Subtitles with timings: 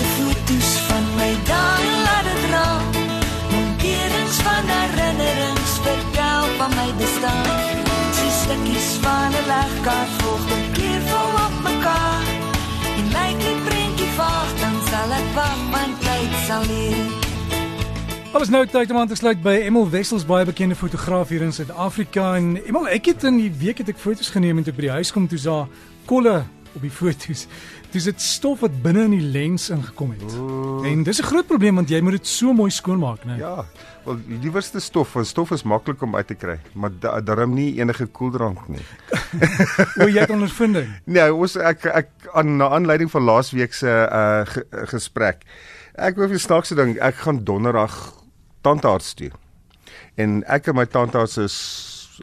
[0.00, 2.68] se foto's van my dan laat dit dra.
[3.52, 7.48] Monterings van herinnerings vertel van my bestaan.
[8.16, 12.22] Dis stukkies van 'n legkaart volg die keer vol op mekaar.
[12.98, 17.06] En lyk die prentjie vaag dan sal ek wag want tyd sal leer.
[18.32, 21.52] Alles nou tyd om aan te sluit by Emil Wessels baie bekende fotograaf hier in
[21.52, 24.80] Suid-Afrika en Emil ek het in die week het ek foto's geneem en toe by
[24.80, 25.68] die huis kom toe sa
[26.06, 26.44] kolle
[26.74, 27.46] op die foto's.
[27.90, 30.34] Dis dit stof wat binne in die lens ingekom het.
[30.38, 30.86] Ooh.
[30.86, 33.36] En dis 'n groot probleem want jy moet dit so mooi skoonmaak, né?
[33.38, 33.64] Ja,
[34.04, 37.54] wel die liewerste stof, want stof is maklik om uit te kry, maar da, daarom
[37.54, 38.84] nie enige koeldrank nie.
[40.00, 40.86] O, jy het ondervinding.
[41.04, 45.42] Nee, ons ek ek aan na aanleiding van laasweek se uh ge, gesprek.
[45.94, 48.14] Ek wou vir snaakse ding, ek gaan donderdag
[48.60, 49.30] tandarts toe.
[50.14, 51.56] En ek en my tandarts is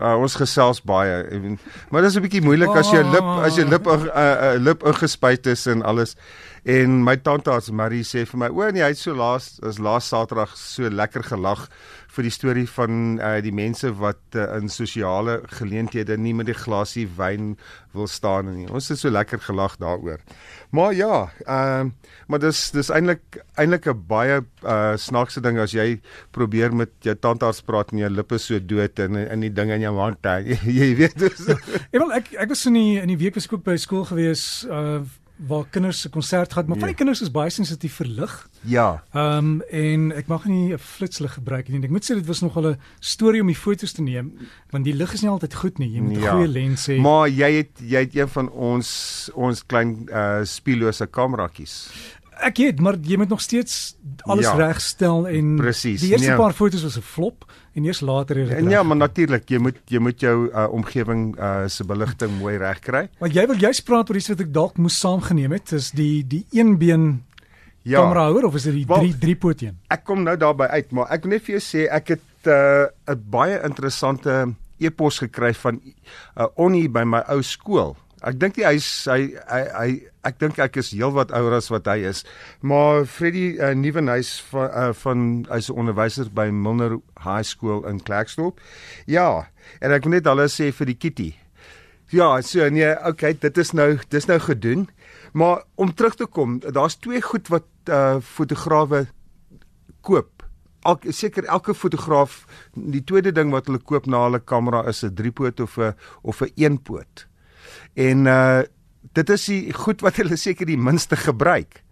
[0.00, 1.22] uh, ons gesels baie.
[1.30, 1.58] En,
[1.90, 4.54] maar dit is 'n bietjie moeilik as jou lip as jou lip 'n uh, uh,
[4.58, 6.16] lip ingespuit is en alles.
[6.64, 10.08] En my tandarts Marie sê vir my, "O nee, hy het so laas is laas
[10.08, 11.68] Saterdag so lekker gelag
[12.14, 16.56] vir die storie van uh, die mense wat uh, in sosiale geleenthede nie met die
[16.56, 17.54] glasie wyn
[17.94, 18.66] wil staan nie.
[18.70, 20.22] Ons het so lekker gelag daaroor.
[20.74, 21.14] Maar ja,
[21.46, 26.74] ehm uh, maar dis dis eintlik eintlik 'n baie uh, snaakse ding as jy probeer
[26.74, 29.94] met jou tandarts praat en jou lippe so dood en in die ding in jou
[29.98, 31.46] hand jy, jy weet dis
[31.92, 34.64] Emil ek ek was in die in die week was ek ook by skool gewees
[34.70, 35.04] uh
[35.36, 36.96] waar kinders se konsert gehad, maar van die Ja.
[36.96, 38.48] kinders is baie sensitief vir lig.
[38.62, 39.02] Ja.
[39.12, 41.82] Ehm um, en ek mag nie 'n flitslig gebruik nie.
[41.82, 44.32] Ek moet sê dit was nog 'n storie om die foto's te neem
[44.70, 45.90] want die lig is nie altyd goed nie.
[45.92, 46.30] Jy moet 'n Ja.
[46.32, 46.98] goeie lens hê.
[47.00, 51.90] Maar jy het jy het een van ons ons klein uh spiellose kameratjies.
[52.40, 53.96] Ek het, maar jy moet nog steeds
[54.26, 54.54] alles Ja.
[54.54, 56.36] regstel en Presies, die eerste nee.
[56.36, 59.58] paar foto's was 'n flop en eers later het dit En ja, maar natuurlik, jy
[59.58, 63.08] moet jy moet jou uh, omgewing uh se beligting mooi regkry.
[63.20, 66.26] Maar jy wil juist praat oor iets wat ek dalk moes saamgeneem het, is die
[66.26, 67.22] die een been
[67.82, 68.00] Ja.
[68.00, 69.78] kamera houer of is dit die Wel- drie drie poot een?
[69.88, 72.88] Ek kom nou daarby uit, maar ek wil net vir jou sê ek het 'n
[73.10, 75.94] uh, baie interessante e-pos gekry van 'n
[76.40, 77.96] uh, Onnie by my ou skool.
[78.24, 79.88] Ek dink hy is hy hy, hy
[80.24, 82.22] ek dink ek is heelwat ouer as wat hy is.
[82.64, 88.00] Maar Freddie uh, Nieuwenhuis van uh, van hy's 'n onderwyser by Milner High School in
[88.00, 88.60] Klerksdorp.
[89.06, 89.48] Ja,
[89.80, 91.30] en ek wil net alles sê vir die kitty.
[92.14, 94.88] Ja, so nee, okay, dit is nou dis nou gedoen.
[95.32, 99.04] Maar om terug te kom, daar's twee goed wat uh fotograwe
[100.00, 100.46] koop.
[100.84, 105.12] Elke seker elke fotograaf die tweede ding wat hulle koop na hulle kamera is 'n
[105.12, 105.92] driepoot of 'n
[106.22, 107.28] of 'n eenpoot.
[107.94, 108.62] En uh
[109.14, 111.82] dit is die goed wat hulle seker die minste gebruik.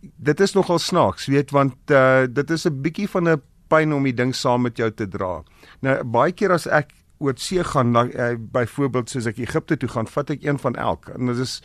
[0.00, 4.02] Dit is nogal snaaks, weet want uh dit is 'n bietjie van 'n pyn om
[4.02, 5.42] die ding saam met jou te dra.
[5.80, 9.88] Nou baie keer as ek oor see gaan, dan uh, byvoorbeeld soos ek Egipte toe
[9.88, 11.08] gaan, vat ek een van elk.
[11.14, 11.62] En dit is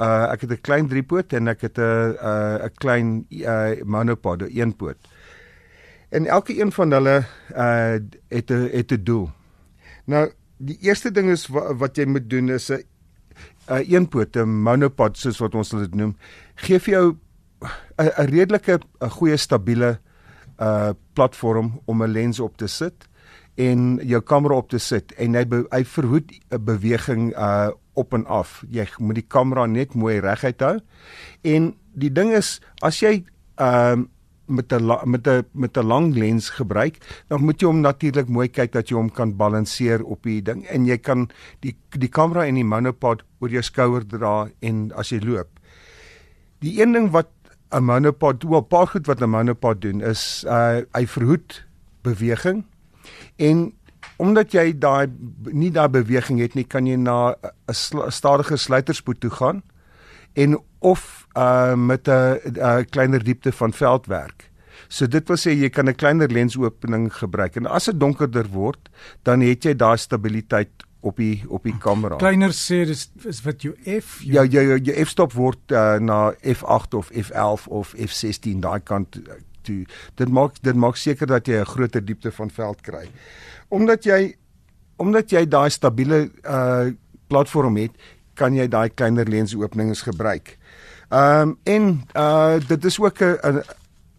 [0.00, 4.42] uh ek het 'n klein driepoot en ek het 'n uh 'n klein uh monopod,
[4.42, 4.96] 'n eenpoot.
[6.10, 7.24] En elke een van hulle
[7.56, 7.98] uh
[8.28, 9.30] het 'n het 'n doel.
[10.04, 12.82] Nou, die eerste ding is wat, wat jy moet doen is 'n
[13.68, 16.16] 'n eenpoot, 'n monopod soos wat ons dit noem,
[16.56, 17.16] gee vir jou
[17.98, 19.98] 'n 'n redelike 'n goeie stabiele
[20.60, 23.08] uh platform om 'n lens op te sit
[23.56, 28.14] en jou kamera op te sit en hy be, hy verhoed 'n beweging uh op
[28.14, 28.64] en af.
[28.70, 30.78] Jy moet die kamera net mooi reguit hou.
[31.44, 33.24] En die ding is as jy
[33.60, 34.08] ehm uh,
[34.52, 36.96] met 'n met 'n met 'n lang lens gebruik,
[37.28, 40.66] dan moet jy hom natuurlik mooi kyk dat jy hom kan balanseer op die ding
[40.66, 41.30] en jy kan
[41.60, 45.48] die die kamera en die monopod oor jou skouer dra en as jy loop.
[46.60, 47.28] Die een ding wat
[47.72, 51.64] 'n monopod, wel 'n paar goed wat 'n monopod doen is uh hy verhoed
[52.02, 52.64] beweging
[53.36, 53.72] en
[54.16, 55.06] omdat jy daai
[55.52, 57.34] nie daai beweging het nie, kan jy na
[57.66, 59.62] 'n sl stadige sluiterspoed toe gaan
[60.32, 64.50] en of uh met 'n 'n kleiner diepte van veld werk.
[64.88, 68.90] So dit wil sê jy kan 'n kleiner lensopening gebruik en as dit donkerder word,
[69.22, 70.70] dan het jy daai stabiliteit
[71.00, 72.16] op die op die kamera.
[72.16, 76.32] Kleiner sê dis is wat jou F Ja, jou jou, jou f-stop word uh, na
[76.42, 79.82] F8 of F11 of F16 daai kant uh, toe.
[80.14, 83.08] Dit maak dit maak seker dat jy 'n groter diepte van veld kry.
[83.68, 84.36] Omdat jy
[84.96, 86.92] omdat jy daai stabiele uh
[87.32, 87.92] platform het,
[88.34, 90.58] kan jy daai kleiner lensopenings gebruik.
[91.12, 93.60] Ehm um, en uh dit is ook 'n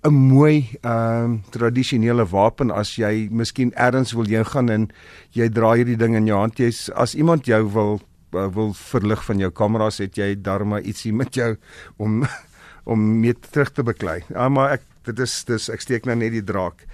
[0.03, 4.89] 'n mooi ehm um, tradisionele wapen as jy miskien ergens wil heen gaan en
[5.31, 6.57] jy dra hierdie ding in jou hand.
[6.57, 8.01] Jy's as iemand jou wil
[8.35, 11.55] uh, wil verlig van jou kameras, het jy darma ietsie met jou
[11.97, 12.25] om
[12.91, 14.21] om mee terug te beklei.
[14.29, 16.85] Ja, maar ek dit is dis ek steek nou net die draak.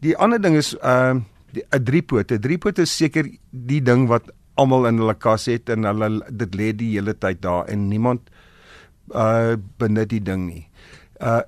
[0.00, 1.24] Die ander ding is ehm
[1.56, 2.30] uh, 'n driepoot.
[2.30, 6.54] 'n Driepoot is seker die ding wat almal in hulle kas het en hulle dit
[6.54, 8.48] lê die hele tyd daar en niemand uh
[9.78, 10.66] benut die ding nie.
[11.20, 11.42] Uh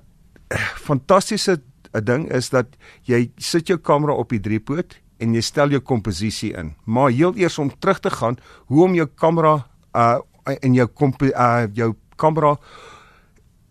[0.77, 1.57] fantastiese
[2.05, 2.75] ding is dat
[3.09, 6.73] jy sit jou kamera op die driepoot en jy stel jou komposisie in.
[6.85, 8.37] Maar heel eers om terug te gaan,
[8.67, 9.63] hoe om jou kamera
[9.93, 10.19] uh
[10.61, 10.87] in jou
[11.31, 12.57] uh jou kamera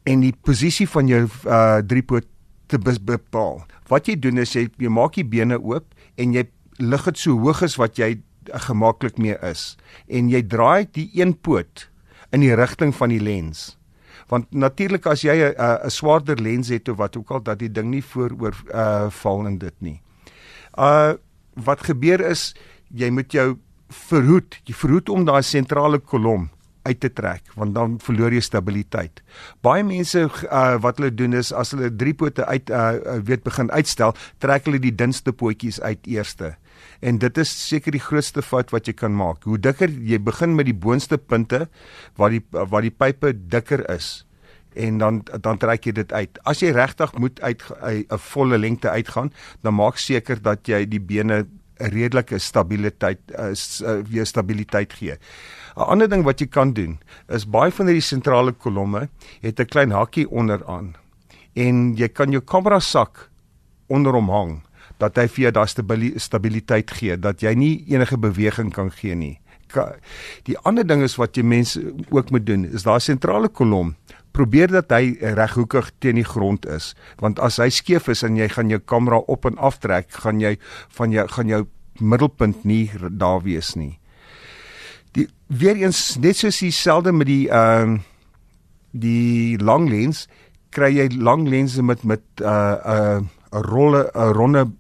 [0.05, 2.27] en die posisie van jou uh driepoot
[2.67, 3.62] te bepaal.
[3.89, 5.85] Wat jy doen is jy, jy maak die bene oop
[6.17, 6.47] en jy
[6.79, 8.23] lig dit so hoog as wat jy
[8.67, 9.77] gemaklik mee is
[10.09, 11.89] en jy draai die een poot
[12.33, 13.77] in die rigting van die lens
[14.32, 17.73] want natuurlik as jy 'n 'n swaarder lens het of wat ook al dat die
[17.73, 20.00] ding nie vooroor uh val in dit nie.
[20.79, 21.14] Uh
[21.55, 22.55] wat gebeur is
[22.88, 23.58] jy moet jou
[23.88, 26.49] verhoed, jy verhoed om daai sentrale kolom
[26.82, 29.23] uit te trek want dan verloor jy stabiliteit.
[29.62, 33.70] Baie mense uh, wat hulle doen is as hulle drie pote uit uh, weet begin
[33.70, 36.56] uitstel, trek hulle die dunste pootjies uit eerste.
[37.02, 39.44] En dit is seker die grootste fout wat jy kan maak.
[39.44, 41.67] Hoe dikker jy begin met die boonste punte
[42.19, 44.23] waar die waar die pype dikker is
[44.75, 46.38] en dan dan trek jy dit uit.
[46.49, 49.32] As jy regtig moet uit 'n volle lengte uitgaan,
[49.62, 51.46] dan maak seker dat jy die bene
[51.90, 53.52] redelike stabiliteit uh,
[54.08, 55.17] weer stabiliteit gee.
[55.76, 56.99] 'n Ander ding wat jy kan doen
[57.29, 59.08] is baie van hierdie sentrale kolomme
[59.40, 60.94] het 'n klein hakkie onderaan
[61.55, 63.31] en jy kan jou kamera sak
[63.88, 64.62] onder hom hang
[64.99, 65.69] dat hy vir jou daai
[66.17, 69.42] stabiliteit gee dat jy nie enige beweging kan gee nie.
[70.48, 71.80] Die ander ding is wat jy mense
[72.10, 73.94] ook moet doen is daai sentrale kolom.
[74.32, 78.48] Probeer dat hy reghoekig teen die grond is want as hy skeef is en jy
[78.48, 80.56] gaan jou kamera op en af trek gaan jy
[80.96, 81.66] van jou gaan jou
[82.00, 83.98] middelpunt nie daar wees nie.
[85.12, 88.00] Die weer eens net soos dieselfde met die ehm uh,
[88.92, 90.26] die lang lens
[90.72, 94.70] kry jy lang lense met met 'n uh, 'n uh, 'n rolle 'n ronde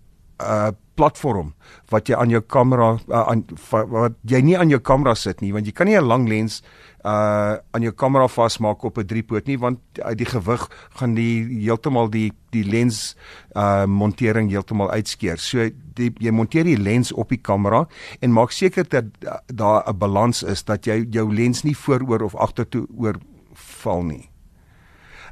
[0.40, 1.54] uh platform
[1.90, 5.52] wat jy aan jou kamera uh, aan wat jy nie aan jou kamera sit nie
[5.52, 6.62] want jy kan nie 'n lang lens
[7.04, 11.42] uh aan jou kamera vasmaak op 'n driepoot nie want uit die gewig gaan die
[11.64, 13.16] heeltemal die die lens
[13.56, 15.38] uh montering heeltemal uitskeer.
[15.38, 17.86] So die, jy monteer die lens op die kamera
[18.20, 19.04] en maak seker dat
[19.46, 23.18] daar 'n balans is dat jy jou lens nie vooroor of agtertoe oor
[23.54, 24.30] val nie.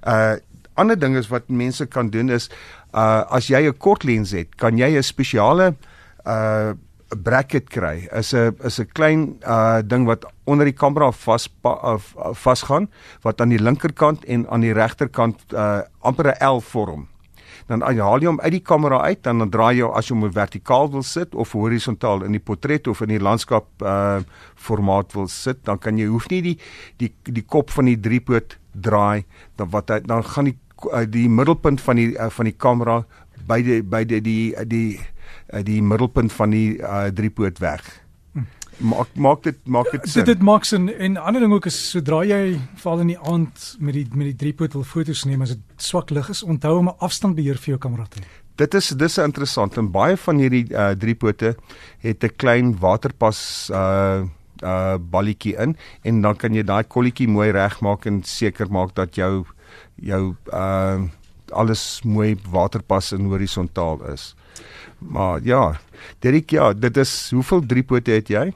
[0.07, 0.37] Uh
[0.75, 2.51] ander ding is wat mense kan doen is
[2.95, 5.75] uh as jy 'n kort lens het, kan jy 'n spesiale
[6.27, 6.75] uh
[7.11, 11.99] bracket kry is 'n is 'n klein uh ding wat onder die kamera vas uh,
[12.35, 12.89] vasgaan
[13.23, 17.09] wat aan die linkerkant en aan die regterkant uh amper 'n L vorm.
[17.67, 20.33] Dan haal jy hom uit die kamera uit en dan draai jy as jy hom
[20.33, 24.21] vertikaal wil sit of horisontaal in die portret of in die landskap uh
[24.55, 26.59] formaat wil sit, dan kan jy hoef nie die
[26.99, 29.25] die die kop van die driepoot draai
[29.57, 30.59] dan wat dan gaan die
[31.09, 33.05] die middelpunt van die uh, van die kamera
[33.47, 35.01] by die by die die die,
[35.53, 37.85] die die middelpunt van die uh, driepoot weg.
[38.81, 40.25] Maak maak dit maak dit sin.
[40.25, 43.67] Dit dit maak sin en ander ding ook is sodra jy val in die aand
[43.79, 46.89] met die met die driepoot wil foto's neem as dit swak lig is, onthou om
[46.89, 48.29] 'n afstandbeheer vir jou kamera te hê.
[48.57, 51.57] Dit is dis interessant en baie van hierdie uh, driepote
[51.99, 54.25] het 'n klein waterpas uh
[54.63, 59.17] uh balletjie in en dan kan jy daai kolletjie mooi regmaak en seker maak dat
[59.17, 59.45] jou
[59.95, 61.09] jou uh
[61.51, 64.35] alles mooi waterpas en horisontaal is.
[64.99, 65.81] Maar ja,
[66.19, 68.53] Derek ja, dit is hoeveel driepote het jy?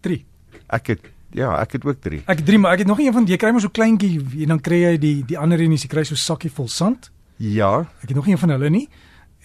[0.00, 0.24] 3.
[0.66, 2.22] Ek het ja, ek het ook 3.
[2.26, 4.56] Ek het 3, maar ek het nog een van jy kry maar so kleintjie en
[4.56, 7.10] dan kry jy die die ander een is jy kry so sakkie vol sand.
[7.36, 7.86] Ja.
[8.02, 8.88] Ek het nog een van hulle nie.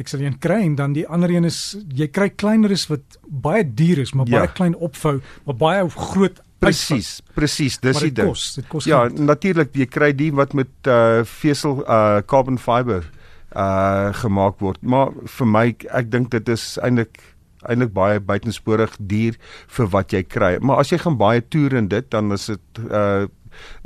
[0.01, 3.19] Ek sal een kry en dan die ander een is jy kry kleiner is wat
[3.27, 4.41] baie duur is, maar ja.
[4.41, 8.31] baie klein opvou, maar baie groot Presies, presies, dis die ding.
[8.33, 8.87] Kos, dit kos.
[8.89, 13.05] Ja, natuurlik, jy kry die wat met uh vesel uh carbon fiber
[13.55, 14.81] uh gemaak word.
[14.81, 15.65] Maar vir my
[16.01, 17.21] ek dink dit is eintlik
[17.65, 19.39] eintlik baie buitensporig duur
[19.77, 20.51] vir wat jy kry.
[20.61, 23.25] Maar as jy gaan baie toer in dit, dan is dit uh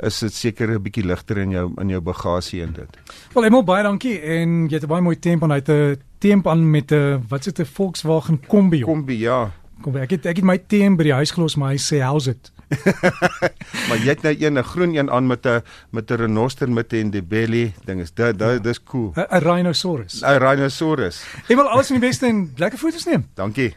[0.02, 2.96] is dit seker 'n bietjie ligter in jou in jou bagasie en dit.
[3.34, 6.70] Wel, Emel baie dankie en jy het baie mooi temp aan uit 'n temp aan
[6.70, 8.80] met 'n wat dit 'n Volkswagen Kombi.
[8.80, 9.52] Kombi, ja.
[9.80, 10.00] Kombi.
[10.00, 12.52] Ek het ek het my temp by die huis gelos, maar hy sê how's it?
[13.88, 16.92] maar jy het nou een 'n groen een aan met 'n met 'n renoster met
[16.92, 19.12] 'n debelly ding is dit dit dis cool.
[19.16, 20.22] 'n Rhinoceros.
[20.22, 21.24] 'n Rhinoceros.
[21.48, 23.26] Ek wil alles in die beste en lekker foto's neem.
[23.34, 23.74] Dankie.